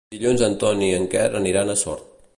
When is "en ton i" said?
0.47-0.89